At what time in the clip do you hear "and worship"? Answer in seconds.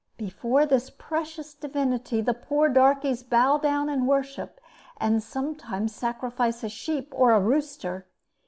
3.87-4.59